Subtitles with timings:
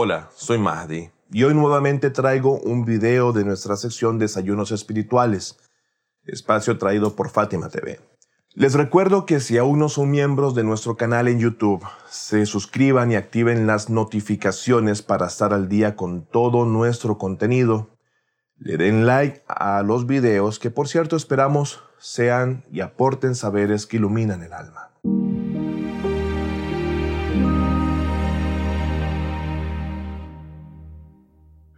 [0.00, 5.58] Hola, soy Mahdi y hoy nuevamente traigo un video de nuestra sección Desayunos Espirituales,
[6.24, 7.98] espacio traído por Fátima TV.
[8.54, 13.10] Les recuerdo que si aún no son miembros de nuestro canal en YouTube, se suscriban
[13.10, 17.88] y activen las notificaciones para estar al día con todo nuestro contenido.
[18.56, 23.96] Le den like a los videos que por cierto esperamos sean y aporten saberes que
[23.96, 24.92] iluminan el alma.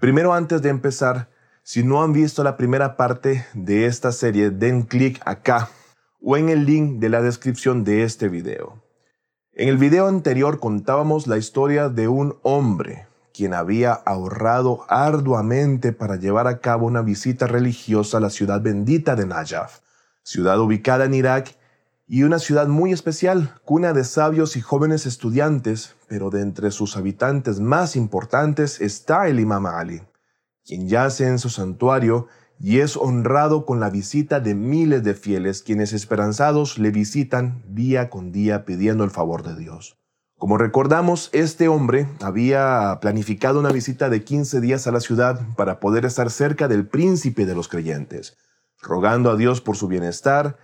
[0.01, 1.29] Primero antes de empezar,
[1.63, 5.69] si no han visto la primera parte de esta serie, den clic acá
[6.23, 8.83] o en el link de la descripción de este video.
[9.53, 16.17] En el video anterior contábamos la historia de un hombre quien había ahorrado arduamente para
[16.17, 19.81] llevar a cabo una visita religiosa a la ciudad bendita de Najaf,
[20.23, 21.57] ciudad ubicada en Irak
[22.13, 26.97] y una ciudad muy especial, cuna de sabios y jóvenes estudiantes, pero de entre sus
[26.97, 30.03] habitantes más importantes está el Imam Ali,
[30.65, 32.27] quien yace en su santuario
[32.59, 38.11] y es honrado con la visita de miles de fieles quienes esperanzados le visitan día
[38.11, 39.97] con día pidiendo el favor de Dios.
[40.37, 45.79] Como recordamos, este hombre había planificado una visita de 15 días a la ciudad para
[45.79, 48.37] poder estar cerca del príncipe de los creyentes,
[48.83, 50.59] rogando a Dios por su bienestar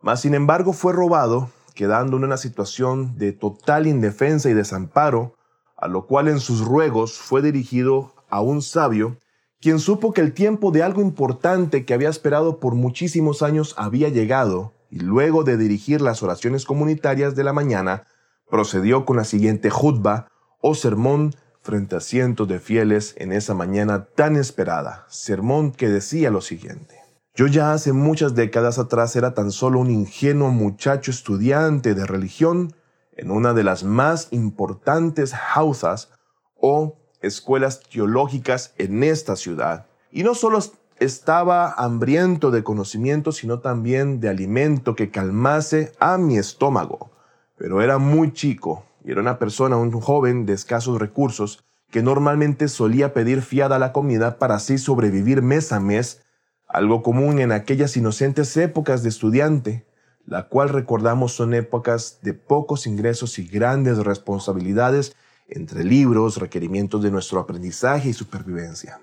[0.00, 5.34] mas sin embargo fue robado, quedando en una situación de total indefensa y desamparo,
[5.76, 9.16] a lo cual en sus ruegos fue dirigido a un sabio,
[9.60, 14.08] quien supo que el tiempo de algo importante que había esperado por muchísimos años había
[14.08, 18.06] llegado, y luego de dirigir las oraciones comunitarias de la mañana,
[18.48, 20.28] procedió con la siguiente jutba
[20.60, 26.30] o sermón frente a cientos de fieles en esa mañana tan esperada, sermón que decía
[26.30, 27.07] lo siguiente.
[27.38, 32.74] Yo ya hace muchas décadas atrás era tan solo un ingenuo muchacho estudiante de religión
[33.16, 36.10] en una de las más importantes hausas
[36.56, 39.86] o escuelas teológicas en esta ciudad.
[40.10, 40.58] Y no solo
[40.98, 47.12] estaba hambriento de conocimiento, sino también de alimento que calmase a mi estómago.
[47.56, 52.66] Pero era muy chico y era una persona, un joven de escasos recursos, que normalmente
[52.66, 56.22] solía pedir fiada la comida para así sobrevivir mes a mes
[56.68, 59.86] algo común en aquellas inocentes épocas de estudiante,
[60.26, 65.16] la cual recordamos son épocas de pocos ingresos y grandes responsabilidades
[65.48, 69.00] entre libros, requerimientos de nuestro aprendizaje y supervivencia.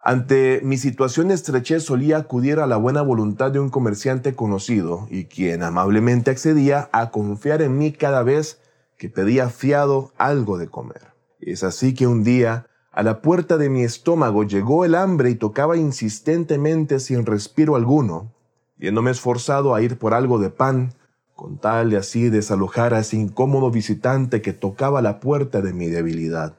[0.00, 5.24] Ante mi situación de solía acudir a la buena voluntad de un comerciante conocido y
[5.24, 8.60] quien amablemente accedía a confiar en mí cada vez
[8.96, 11.08] que pedía fiado algo de comer.
[11.40, 12.67] Es así que un día
[12.98, 18.34] a la puerta de mi estómago llegó el hambre y tocaba insistentemente sin respiro alguno,
[18.76, 20.94] viéndome esforzado a ir por algo de pan,
[21.36, 25.86] con tal de así desalojar a ese incómodo visitante que tocaba la puerta de mi
[25.86, 26.56] debilidad.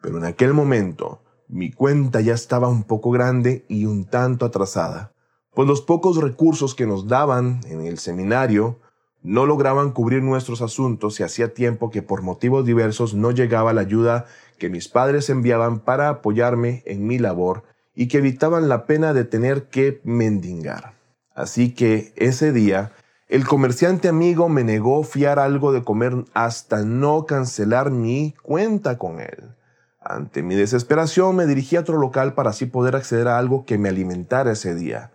[0.00, 5.12] Pero en aquel momento mi cuenta ya estaba un poco grande y un tanto atrasada,
[5.54, 8.80] pues los pocos recursos que nos daban en el seminario
[9.22, 13.82] no lograban cubrir nuestros asuntos y hacía tiempo que por motivos diversos no llegaba la
[13.82, 14.26] ayuda
[14.62, 17.64] que mis padres enviaban para apoyarme en mi labor
[17.96, 20.94] y que evitaban la pena de tener que mendigar.
[21.34, 22.92] Así que ese día,
[23.26, 29.18] el comerciante amigo me negó fiar algo de comer hasta no cancelar mi cuenta con
[29.18, 29.56] él.
[29.98, 33.78] Ante mi desesperación me dirigí a otro local para así poder acceder a algo que
[33.78, 35.10] me alimentara ese día.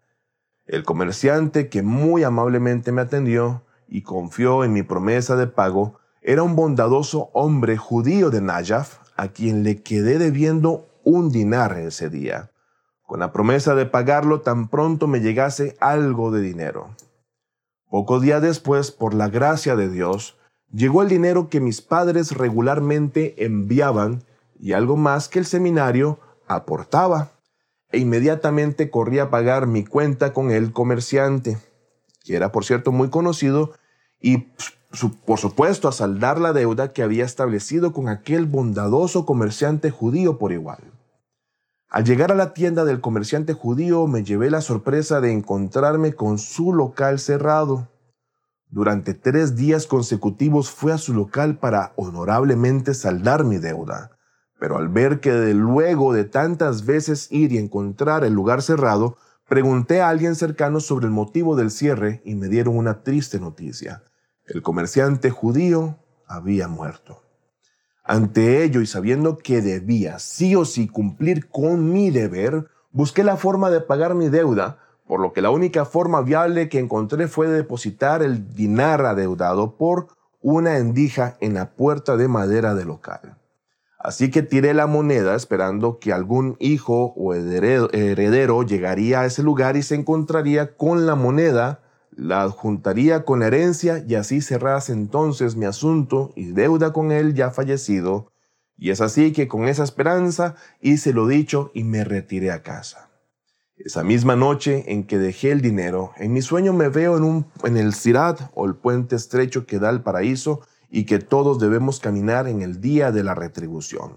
[0.65, 6.43] El comerciante, que muy amablemente me atendió y confió en mi promesa de pago, era
[6.43, 12.51] un bondadoso hombre judío de Najaf, a quien le quedé debiendo un dinar ese día,
[13.01, 16.95] con la promesa de pagarlo tan pronto me llegase algo de dinero.
[17.89, 20.37] Pocos días después, por la gracia de Dios,
[20.71, 24.23] llegó el dinero que mis padres regularmente enviaban
[24.59, 27.31] y algo más que el seminario aportaba,
[27.89, 31.57] e inmediatamente corrí a pagar mi cuenta con el comerciante,
[32.25, 33.73] que era por cierto muy conocido
[34.19, 34.47] y
[35.25, 40.51] por supuesto, a saldar la deuda que había establecido con aquel bondadoso comerciante judío por
[40.51, 40.79] igual.
[41.89, 46.37] Al llegar a la tienda del comerciante judío me llevé la sorpresa de encontrarme con
[46.37, 47.87] su local cerrado.
[48.69, 54.17] Durante tres días consecutivos fui a su local para honorablemente saldar mi deuda,
[54.59, 59.15] pero al ver que de luego de tantas veces ir y encontrar el lugar cerrado,
[59.47, 64.03] pregunté a alguien cercano sobre el motivo del cierre y me dieron una triste noticia.
[64.47, 67.21] El comerciante judío había muerto.
[68.03, 73.35] Ante ello y sabiendo que debía sí o sí cumplir con mi deber, busqué la
[73.35, 77.47] forma de pagar mi deuda, por lo que la única forma viable que encontré fue
[77.47, 80.07] depositar el dinar adeudado por
[80.41, 83.37] una endija en la puerta de madera del local.
[83.99, 89.75] Así que tiré la moneda esperando que algún hijo o heredero llegaría a ese lugar
[89.75, 91.81] y se encontraría con la moneda,
[92.11, 97.33] la juntaría con la herencia y así cerrase entonces mi asunto y deuda con él
[97.33, 98.31] ya fallecido.
[98.77, 103.09] Y es así que con esa esperanza hice lo dicho y me retiré a casa.
[103.77, 107.45] Esa misma noche en que dejé el dinero, en mi sueño me veo en, un,
[107.63, 111.99] en el Sirat o el puente estrecho que da al paraíso y que todos debemos
[111.99, 114.13] caminar en el día de la retribución.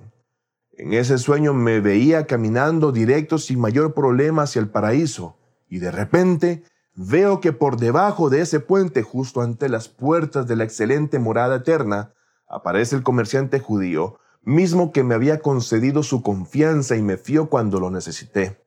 [0.72, 5.36] En ese sueño me veía caminando directo sin mayor problema hacia el paraíso,
[5.68, 6.64] y de repente
[7.02, 11.56] veo que por debajo de ese puente, justo ante las puertas de la excelente morada
[11.56, 12.12] eterna,
[12.46, 17.80] aparece el comerciante judío, mismo que me había concedido su confianza y me fió cuando
[17.80, 18.60] lo necesité,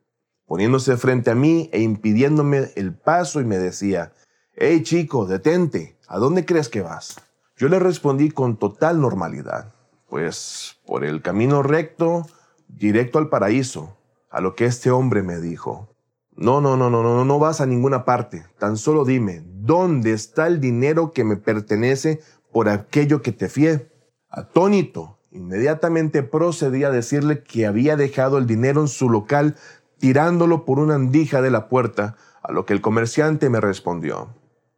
[0.47, 4.13] poniéndose frente a mí e impidiéndome el paso y me decía,
[4.55, 7.21] Hey chico, detente, ¿a dónde crees que vas?
[7.55, 9.73] Yo le respondí con total normalidad,
[10.09, 12.25] pues por el camino recto,
[12.67, 13.95] directo al paraíso,
[14.31, 15.92] a lo que este hombre me dijo.
[16.35, 18.45] No, no, no, no, no, no vas a ninguna parte.
[18.57, 22.21] Tan solo dime, ¿dónde está el dinero que me pertenece
[22.51, 23.91] por aquello que te fié?
[24.29, 29.55] Atónito, inmediatamente procedí a decirle que había dejado el dinero en su local
[29.99, 34.35] tirándolo por una andija de la puerta, a lo que el comerciante me respondió,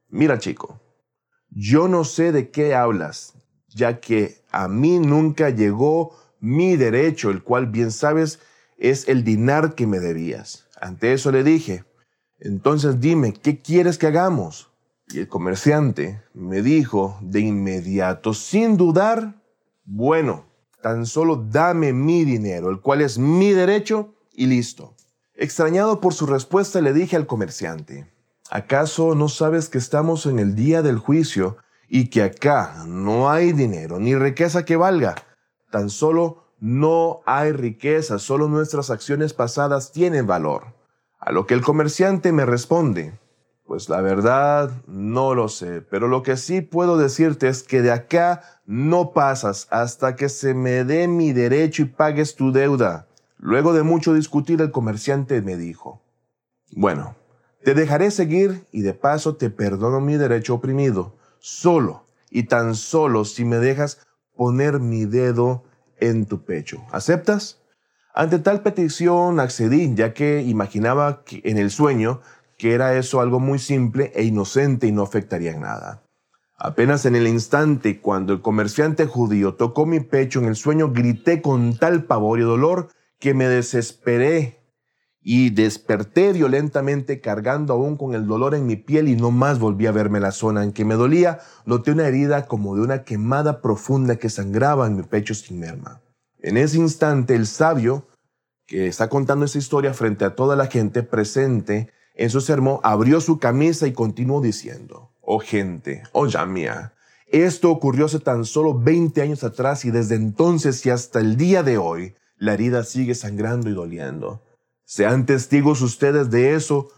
[0.10, 0.80] Mira chico,
[1.50, 3.34] yo no sé de qué hablas,
[3.70, 8.40] ya que a mí nunca llegó mi derecho, el cual bien sabes
[8.78, 10.65] es el dinar que me debías.
[10.80, 11.86] Ante eso le dije,
[12.40, 14.72] entonces dime, ¿qué quieres que hagamos?
[15.10, 19.42] Y el comerciante me dijo de inmediato, sin dudar,
[19.86, 20.46] bueno,
[20.82, 24.96] tan solo dame mi dinero, el cual es mi derecho, y listo.
[25.34, 28.08] Extrañado por su respuesta, le dije al comerciante,
[28.50, 31.58] ¿Acaso no sabes que estamos en el día del juicio
[31.90, 35.16] y que acá no hay dinero ni riqueza que valga?
[35.72, 40.74] Tan solo no hay riqueza, solo nuestras acciones pasadas tienen valor.
[41.20, 43.18] A lo que el comerciante me responde,
[43.66, 47.92] pues la verdad no lo sé, pero lo que sí puedo decirte es que de
[47.92, 53.08] acá no pasas hasta que se me dé mi derecho y pagues tu deuda.
[53.38, 56.02] Luego de mucho discutir el comerciante me dijo,
[56.72, 57.16] bueno,
[57.64, 63.26] te dejaré seguir y de paso te perdono mi derecho oprimido, solo y tan solo
[63.26, 64.06] si me dejas
[64.36, 65.64] poner mi dedo
[66.00, 66.84] en tu pecho.
[66.92, 67.62] ¿Aceptas?
[68.14, 72.22] Ante tal petición accedí, ya que imaginaba que en el sueño
[72.58, 76.04] que era eso algo muy simple e inocente y no afectaría en nada.
[76.58, 81.42] Apenas en el instante cuando el comerciante judío tocó mi pecho en el sueño, grité
[81.42, 82.90] con tal pavor y dolor
[83.20, 84.60] que me desesperé
[85.28, 89.88] y desperté violentamente cargando aún con el dolor en mi piel y no más volví
[89.88, 91.40] a verme la zona en que me dolía.
[91.66, 96.00] Noté una herida como de una quemada profunda que sangraba en mi pecho sin merma.
[96.44, 98.08] En ese instante el sabio,
[98.68, 103.20] que está contando esa historia frente a toda la gente presente en su sermón, abrió
[103.20, 106.94] su camisa y continuó diciendo, oh gente, oh ya mía,
[107.26, 111.64] esto ocurrió hace tan solo 20 años atrás y desde entonces y hasta el día
[111.64, 114.45] de hoy, la herida sigue sangrando y doliendo.
[114.86, 116.90] Sean testigos ustedes de eso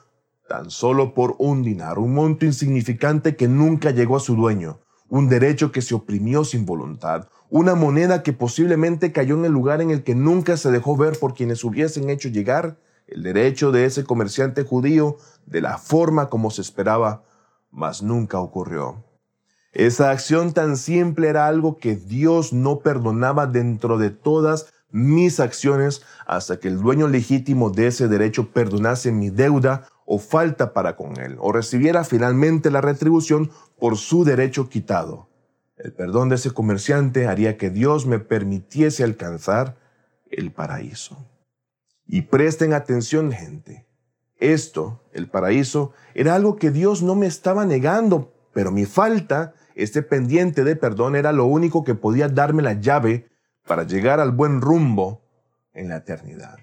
[0.50, 4.80] tan solo por un dinar, un monto insignificante que nunca llegó a su dueño,
[5.10, 9.82] un derecho que se oprimió sin voluntad, una moneda que posiblemente cayó en el lugar
[9.82, 12.78] en el que nunca se dejó ver por quienes hubiesen hecho llegar
[13.08, 15.16] el derecho de ese comerciante judío
[15.46, 17.24] de la forma como se esperaba,
[17.72, 19.06] mas nunca ocurrió.
[19.72, 26.02] Esa acción tan simple era algo que Dios no perdonaba dentro de todas mis acciones
[26.26, 31.20] hasta que el dueño legítimo de ese derecho perdonase mi deuda o falta para con
[31.20, 35.30] él, o recibiera finalmente la retribución por su derecho quitado.
[35.78, 39.78] El perdón de ese comerciante haría que Dios me permitiese alcanzar
[40.32, 41.28] el paraíso.
[42.06, 43.86] Y presten atención, gente.
[44.38, 50.02] Esto, el paraíso, era algo que Dios no me estaba negando, pero mi falta, este
[50.02, 53.28] pendiente de perdón, era lo único que podía darme la llave
[53.68, 55.22] para llegar al buen rumbo
[55.74, 56.58] en la eternidad.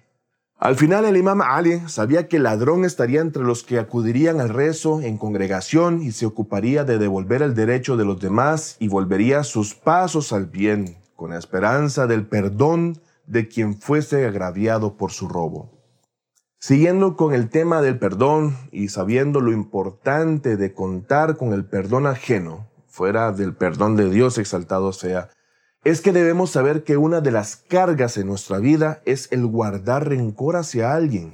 [0.59, 4.49] Al final el imam Ali sabía que el ladrón estaría entre los que acudirían al
[4.49, 9.45] rezo en congregación y se ocuparía de devolver el derecho de los demás y volvería
[9.45, 15.29] sus pasos al bien, con la esperanza del perdón de quien fuese agraviado por su
[15.29, 15.71] robo.
[16.61, 22.07] Siguiendo con el tema del perdón y sabiendo lo importante de contar con el perdón
[22.07, 25.29] ajeno, fuera del perdón de Dios exaltado sea,
[25.85, 30.09] es que debemos saber que una de las cargas en nuestra vida es el guardar
[30.09, 31.33] rencor hacia alguien.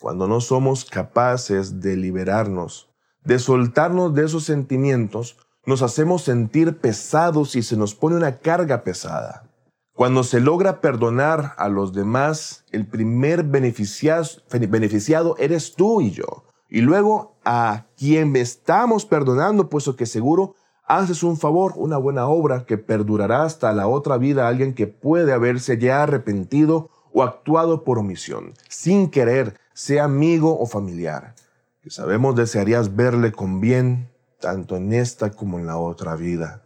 [0.00, 2.88] Cuando no somos capaces de liberarnos,
[3.24, 5.36] de soltarnos de esos sentimientos,
[5.66, 9.50] nos hacemos sentir pesados y se nos pone una carga pesada.
[9.94, 16.44] Cuando se logra perdonar a los demás, el primer beneficiado, eres tú y yo.
[16.68, 22.66] Y luego a quien estamos perdonando, puesto que seguro haces un favor, una buena obra
[22.66, 27.84] que perdurará hasta la otra vida a alguien que puede haberse ya arrepentido o actuado
[27.84, 31.34] por omisión, sin querer, sea amigo o familiar,
[31.80, 34.10] que sabemos desearías verle con bien,
[34.40, 36.62] tanto en esta como en la otra vida.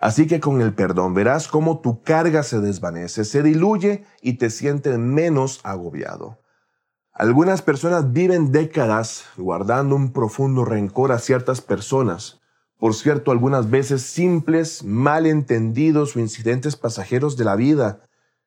[0.00, 4.50] Así que con el perdón verás cómo tu carga se desvanece, se diluye y te
[4.50, 6.38] sientes menos agobiado.
[7.12, 12.40] Algunas personas viven décadas guardando un profundo rencor a ciertas personas,
[12.78, 18.02] por cierto, algunas veces simples, malentendidos o incidentes pasajeros de la vida,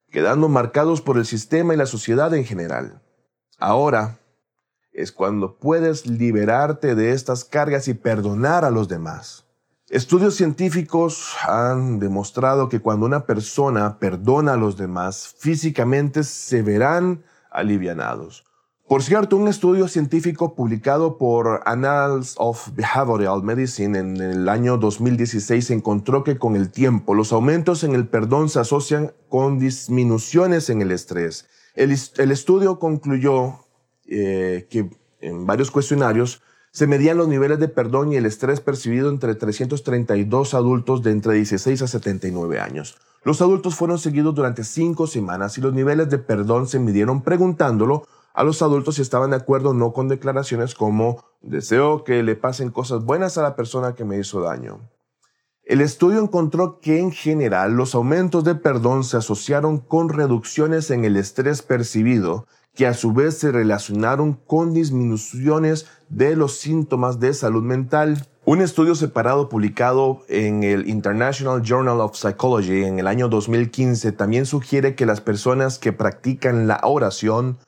[0.10, 3.02] quedando marcados por el sistema y la sociedad en general.
[3.60, 4.20] Ahora
[4.94, 9.46] es cuando puedes liberarte de estas cargas y perdonar a los demás.
[9.90, 17.24] Estudios científicos han demostrado que cuando una persona perdona a los demás, físicamente se verán
[17.50, 18.46] alivianados.
[18.92, 25.72] Por cierto, un estudio científico publicado por Annals of Behavioral Medicine en el año 2016
[25.72, 30.82] encontró que con el tiempo los aumentos en el perdón se asocian con disminuciones en
[30.82, 31.48] el estrés.
[31.74, 33.64] El, estudio concluyó
[34.08, 34.90] eh, que
[35.22, 36.42] en varios cuestionarios
[36.74, 41.36] se medían los niveles de perdón y el estrés percibido entre 332 adultos de entre
[41.36, 42.98] 16 a 79 años.
[43.24, 48.06] Los adultos fueron seguidos durante cinco semanas y los niveles de perdón se midieron preguntándolo
[48.34, 52.36] a los adultos si estaban de acuerdo o no con declaraciones como deseo que le
[52.36, 54.80] pasen cosas buenas a la persona que me hizo daño.
[55.64, 61.06] El estudio encontró que en general los aumentos de perdón se asociaron con reducciones en
[61.06, 67.34] el estrés percibido que a su vez se relacionaron con disminuciones de los síntomas de
[67.34, 68.28] salud mental.
[68.44, 74.46] Un estudio separado publicado en el International Journal of Psychology en el año 2015 también
[74.46, 77.60] sugiere que las personas que practican la oración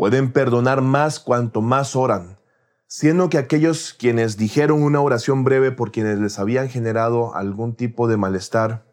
[0.00, 2.38] pueden perdonar más cuanto más oran,
[2.86, 8.08] siendo que aquellos quienes dijeron una oración breve por quienes les habían generado algún tipo
[8.08, 8.86] de malestar,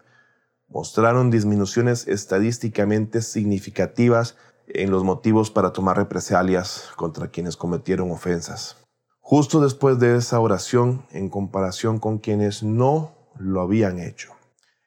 [0.68, 4.36] mostraron disminuciones estadísticamente significativas
[4.68, 8.76] en los motivos para tomar represalias contra quienes cometieron ofensas.
[9.22, 14.34] Justo después de esa oración en comparación con quienes no lo habían hecho.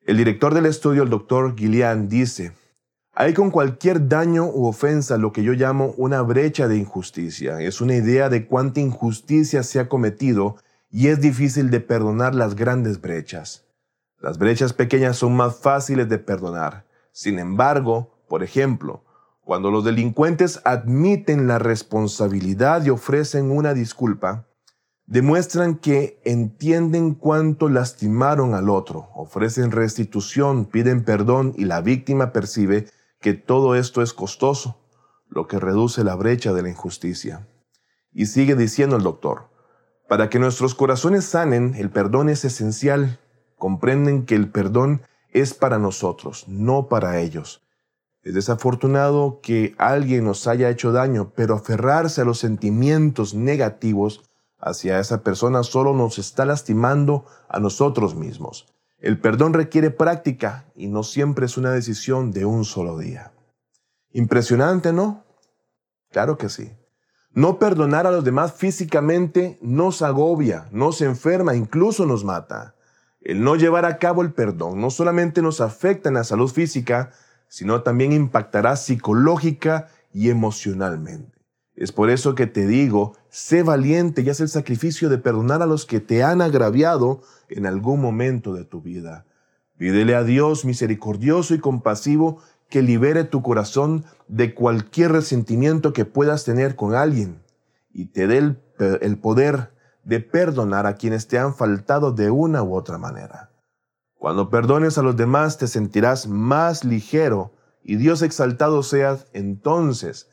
[0.05, 2.53] El director del estudio, el doctor Gillian, dice,
[3.13, 7.61] hay con cualquier daño u ofensa lo que yo llamo una brecha de injusticia.
[7.61, 10.57] Es una idea de cuánta injusticia se ha cometido
[10.91, 13.67] y es difícil de perdonar las grandes brechas.
[14.21, 16.87] Las brechas pequeñas son más fáciles de perdonar.
[17.13, 19.05] Sin embargo, por ejemplo,
[19.45, 24.47] cuando los delincuentes admiten la responsabilidad y ofrecen una disculpa,
[25.07, 32.87] demuestran que entienden cuánto lastimaron al otro, ofrecen restitución, piden perdón y la víctima percibe
[33.21, 34.79] que todo esto es costoso,
[35.29, 37.47] lo que reduce la brecha de la injusticia.
[38.13, 39.51] Y sigue diciendo el doctor,
[40.09, 43.21] para que nuestros corazones sanen, el perdón es esencial.
[43.57, 47.63] Comprenden que el perdón es para nosotros, no para ellos.
[48.23, 54.23] Es desafortunado que alguien nos haya hecho daño, pero aferrarse a los sentimientos negativos
[54.59, 58.67] hacia esa persona solo nos está lastimando a nosotros mismos.
[59.01, 63.33] El perdón requiere práctica y no siempre es una decisión de un solo día.
[64.13, 65.25] Impresionante, ¿no?
[66.11, 66.73] Claro que sí.
[67.33, 72.75] No perdonar a los demás físicamente nos agobia, nos enferma, incluso nos mata.
[73.21, 77.13] El no llevar a cabo el perdón no solamente nos afecta en la salud física,
[77.49, 81.39] sino también impactará psicológica y emocionalmente.
[81.75, 85.67] Es por eso que te digo, sé valiente y haz el sacrificio de perdonar a
[85.67, 89.27] los que te han agraviado en algún momento de tu vida.
[89.77, 96.45] Pídele a Dios misericordioso y compasivo que libere tu corazón de cualquier resentimiento que puedas
[96.45, 97.43] tener con alguien
[97.93, 98.57] y te dé
[99.01, 99.73] el, poder
[100.05, 103.51] de perdonar a quienes te han faltado de una u otra manera.
[104.15, 107.53] Cuando perdones a los demás te sentirás más ligero
[107.83, 110.29] y Dios exaltado seas, entonces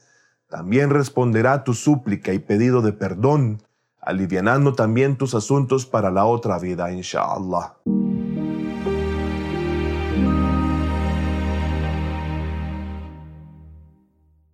[0.48, 3.64] también responderá tu súplica y pedido de perdón,
[4.08, 7.74] alivianando también tus asuntos para la otra vida, inshallah.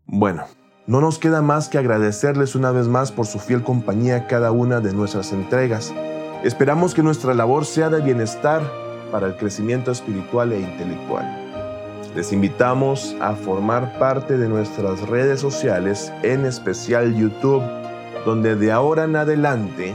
[0.07, 0.45] Bueno,
[0.87, 4.79] no nos queda más que agradecerles una vez más por su fiel compañía cada una
[4.79, 5.93] de nuestras entregas.
[6.43, 8.63] Esperamos que nuestra labor sea de bienestar
[9.11, 11.25] para el crecimiento espiritual e intelectual.
[12.15, 17.61] Les invitamos a formar parte de nuestras redes sociales, en especial YouTube,
[18.25, 19.93] donde de ahora en adelante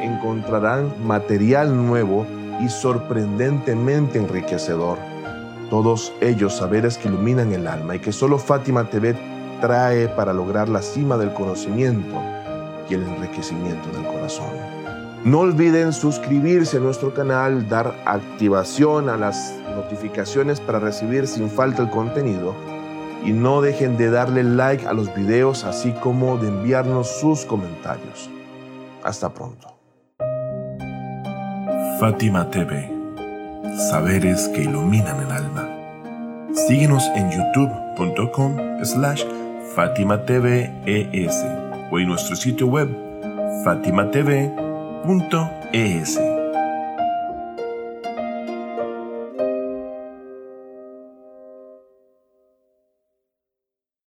[0.00, 2.26] encontrarán material nuevo
[2.60, 4.98] y sorprendentemente enriquecedor.
[5.70, 9.14] Todos ellos saberes que iluminan el alma y que solo Fátima TV
[9.60, 12.20] trae para lograr la cima del conocimiento
[12.88, 14.50] y el enriquecimiento del corazón.
[15.24, 21.82] No olviden suscribirse a nuestro canal, dar activación a las notificaciones para recibir sin falta
[21.82, 22.71] el contenido
[23.24, 28.30] y no dejen de darle like a los videos así como de enviarnos sus comentarios.
[29.02, 29.68] Hasta pronto.
[32.00, 32.90] Fátima TV.
[33.90, 35.68] Saberes que iluminan el alma.
[36.52, 39.24] Síguenos en youtube.com slash
[39.74, 40.16] Fátima
[41.90, 42.88] o en nuestro sitio web
[43.64, 44.72] fatimatv.es.